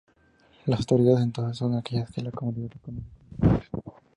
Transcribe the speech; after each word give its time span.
Las 0.65 0.79
autoridades, 0.79 1.21
entonces, 1.25 1.57
son 1.59 1.75
aquellas 1.75 2.09
que 2.09 2.23
la 2.23 2.31
comunidad 2.31 2.71
reconoce 2.73 3.05
como 3.69 3.83
tales. 3.83 4.03